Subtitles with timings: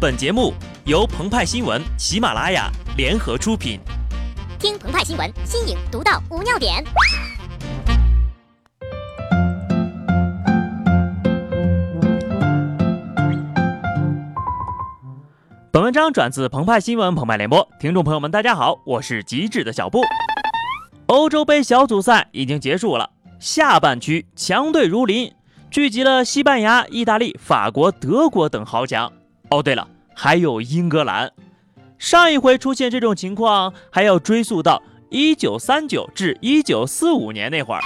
[0.00, 0.54] 本节目
[0.86, 3.78] 由澎湃新闻、喜马拉雅联合出品。
[4.58, 6.82] 听澎湃新闻，新颖独到，无尿点。
[15.70, 20.00] 本文章转自澎湃新闻澎湃联播，听众朋友们，大家好，我是极致的小布。
[21.08, 25.30] 欧洲杯小组赛已经结束了，下半区强队如林，
[25.70, 29.12] 聚集了西班牙、意大利、法国、德国等豪强。
[29.50, 29.86] 哦，对了。
[30.14, 31.32] 还有英格兰，
[31.96, 37.80] 上一回出现这种情况，还要追溯到一九三九至一九四五年那会儿。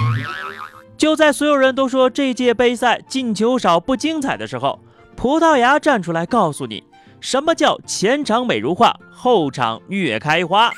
[0.97, 4.81] 就在所有人都说这届杯赛进球少不精彩的时候，
[5.15, 6.83] 葡萄牙站出来告诉你，
[7.21, 10.73] 什么叫前场美如画，后场虐开花。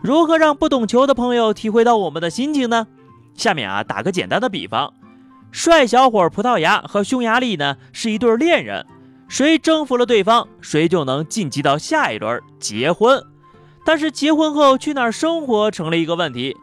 [0.00, 2.86] 如何让不懂球的朋友体会到我们的心情呢？
[3.34, 4.92] 下面啊，打个简单的比方，
[5.50, 8.86] 帅小伙葡萄牙和匈牙利呢是一对恋人。
[9.32, 13.24] 谁征服了对方，谁就能晋级到下一轮结婚。
[13.82, 16.54] 但是结婚后去哪儿生活成了一个问题：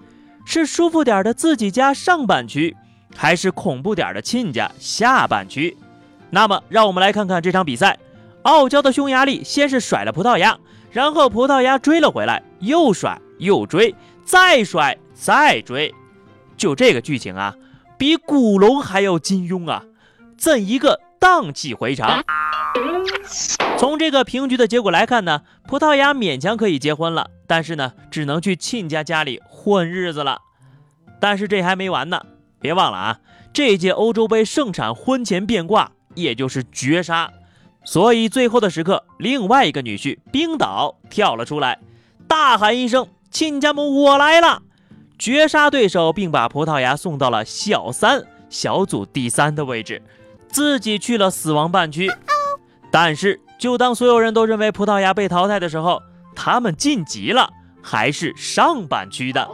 [0.46, 2.78] 是舒服点的自己家上半区，
[3.16, 5.76] 还是恐怖点的亲家下半区？
[6.30, 7.98] 那么，让我们来看看这场比赛。
[8.44, 10.56] 傲娇的匈牙利先是甩了葡萄牙，
[10.92, 15.92] 然后葡萄牙追了回来，又甩又追，再甩再追。
[16.56, 17.56] 就这个剧情啊，
[17.98, 19.86] 比古龙还要金庸啊！
[20.38, 22.24] 怎一个荡气回肠！
[23.78, 30.42] 从这个平局的结果来看呢，葡萄牙勉强可以结婚了，但是呢，只能去亲家家里混日子了。
[31.20, 32.22] 但是这还没完呢，
[32.60, 33.20] 别忘了啊，
[33.54, 37.32] 这届欧洲杯盛产婚前变卦，也就是绝杀。
[37.84, 41.80] 所以最后的时刻，另外一个女婿冰岛跳了出来，
[42.28, 44.62] 大喊一声：“亲家母，我来了！”
[45.18, 50.02] 绝杀对手，并把葡萄牙送到了小三小组第三的位置，
[50.50, 52.12] 自己去了死亡半区。
[52.92, 56.02] 但是，就当所有人都认为葡萄牙被淘汰的时候，
[56.36, 57.50] 他们晋级了，
[57.82, 59.48] 还是上半区的。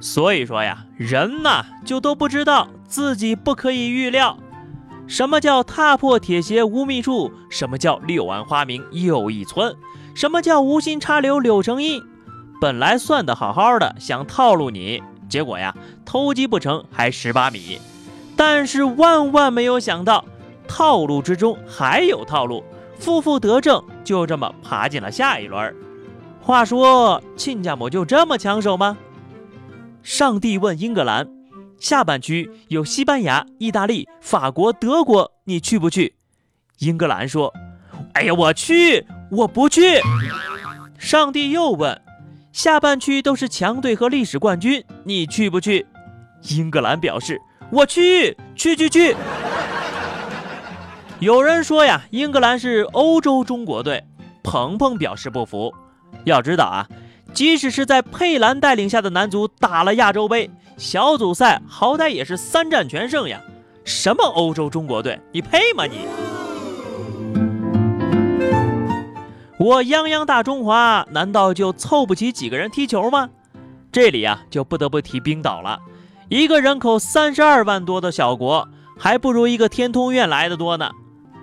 [0.00, 4.38] 所以说呀，人呐，就都不知道自己不可以预料，
[5.06, 9.74] 什么叫踏破铁鞋无觅处，什么叫柳暗花明又一村，
[10.14, 12.02] 什么叫无心插柳柳成荫。
[12.60, 15.74] 本来算得好好的，想套路你，结果呀，
[16.04, 17.78] 偷鸡不成还蚀把米。
[18.36, 20.24] 但是万万没有想到。
[20.66, 22.64] 套路之中还有套路，
[22.98, 25.74] 负负得正，就这么爬进了下一轮。
[26.40, 28.96] 话说，亲家母就这么抢手吗？
[30.02, 31.26] 上帝问英格兰
[31.80, 36.14] ：“下半区有西班牙、意大利、法国、德国，你去不去？”
[36.80, 37.52] 英格兰说
[38.12, 40.00] ：“哎呀，我去，我不去。”
[40.98, 41.98] 上帝又问
[42.52, 45.86] ：“下半区都是强队和历史冠军，你去不去？”
[46.50, 47.40] 英格兰表示
[47.72, 49.16] ：“我去，去去去。”
[51.24, 54.04] 有人说呀，英格兰是欧洲中国队，
[54.42, 55.72] 鹏鹏表示不服。
[56.24, 56.86] 要知道啊，
[57.32, 63.40] 即使是在佩兰带领下的男足打了亚洲杯小组赛，好歹也是三战全胜呀。
[63.86, 66.06] 什么欧洲中国队，你配吗你？
[69.58, 73.30] 我泱泱大中华，难道就凑不齐几个人踢球吗？
[73.90, 75.80] 这里啊，就不得不提冰岛了，
[76.28, 78.68] 一个人口三十二万多的小国，
[78.98, 80.90] 还不如一个天通苑来的多呢。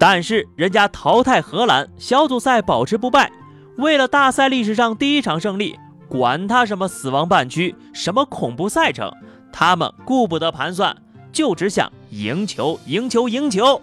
[0.02, 3.32] 但是人家淘汰荷兰，小组赛保持不败，
[3.78, 5.78] 为了大赛历史上第一场胜利，
[6.10, 9.14] 管他什么死亡半区，什么恐怖赛程，
[9.54, 10.98] 他们顾不得盘算，
[11.32, 13.80] 就只想赢球，赢球，赢球。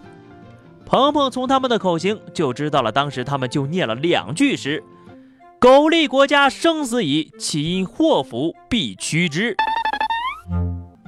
[0.85, 4.83] 鹏鹏从他们的口型就知道了，当时他们就念了两句诗
[5.57, 9.55] ：“苟利国家生死以，岂因祸福避趋之。”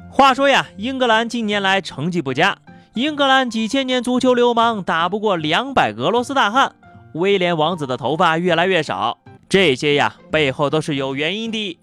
[0.10, 2.58] 话说呀，英格兰近年来成绩不佳。
[2.94, 6.76] 英格兰几千年足球流氓打不过两百俄罗斯大汉，
[7.14, 11.80] 威廉王子的头发越来越少，这些呀背后都是有原因的。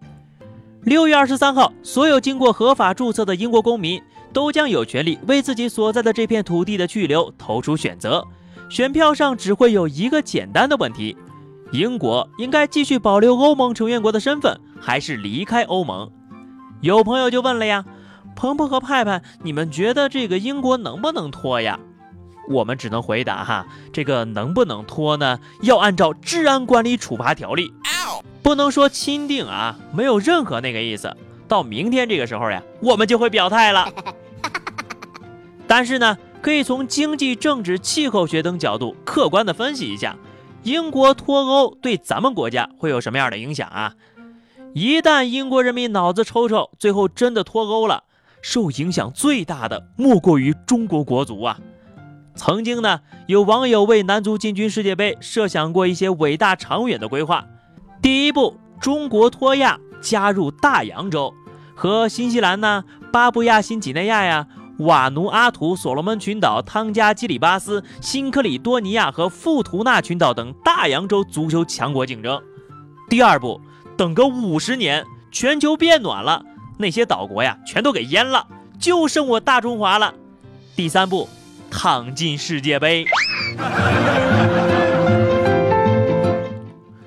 [0.82, 4.02] 六月二十三号，所有经过合法注册的英国公民
[4.34, 8.22] 都将有权利为自己所在的这片土地的去留投出选择。
[8.68, 11.16] 选票上只会有一个简单的问题：
[11.72, 16.10] 英国应该继续保留欧盟成员国的身份，还是离开欧盟？
[16.82, 17.82] 有朋友就问了呀。
[18.36, 21.78] 鹏鹏和派派，你们觉得这个英国能不能脱呀？
[22.48, 25.38] 我们只能回答哈，这个能不能脱呢？
[25.60, 27.72] 要按照治安管理处罚条例，
[28.42, 31.14] 不能说钦定啊，没有任何那个意思。
[31.46, 33.92] 到明天这个时候呀，我们就会表态了。
[35.66, 40.16] 但是呢，可以从经济、政治、气候学等角度客观的分析一下，
[40.62, 43.92] 英国脱欧对咱们国家会有什么样的影响啊？
[44.72, 48.04] 一旦英国人民脑子抽抽，最后真的脱欧了。
[48.42, 51.58] 受影响最大的莫过于中国国足啊！
[52.34, 57.44] 曾经呢，有网友为男足进军世界杯设想过一些伟大长远的规划。
[58.00, 61.34] 第一步，中国脱亚加入大洋洲，
[61.74, 64.46] 和新西兰呢、巴布亚新几内亚呀、
[64.78, 72.40] 瓦努阿图、所罗门群岛、汤加、基里巴斯、新克里多尼亚和富图纳群岛等大洋洲足球强国竞争。
[73.10, 73.60] 第二步，
[73.96, 76.44] 等个五十年，全球变暖了，
[76.78, 78.46] 那些岛国呀全都给淹了，
[78.78, 80.14] 就剩我大中华了。
[80.74, 81.28] 第三步。
[81.70, 83.04] 躺进世界杯，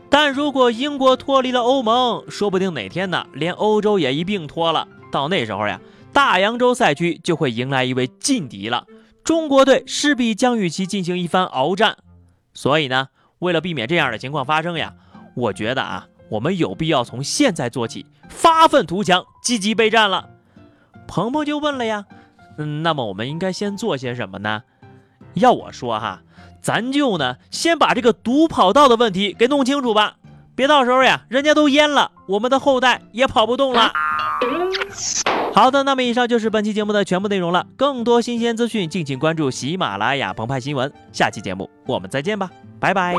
[0.07, 4.87] 但如果英国脱离了欧盟，说不定哪天呢，连欧洲也一并脱了。
[5.11, 5.81] 到那时候呀，
[6.13, 8.85] 大洋洲赛区就会迎来一位劲敌了，
[9.23, 11.97] 中国队势必将与其进行一番鏖战。
[12.53, 13.07] 所以呢，
[13.39, 14.93] 为了避免这样的情况发生呀，
[15.35, 20.29] 我觉得啊，我们有必要从现在做起，发愤图强，积极备战了。
[21.05, 22.05] 鹏鹏就问了呀。
[22.57, 24.63] 嗯，那么我们应该先做些什么呢？
[25.33, 26.21] 要我说哈，
[26.61, 30.15] 咱就呢先把这个堵跑道的问题给弄清楚吧，
[30.55, 33.91] 别到时候呀人家都淹了，我们的后代也跑不动了。
[35.53, 37.67] 好的，那么以上就是本期节目的全部内容了。
[37.75, 40.91] 更多新鲜资讯，敬请关注喜马拉雅澎湃新闻。
[41.11, 42.49] 下期节目我们再见吧，
[42.79, 43.15] 拜拜。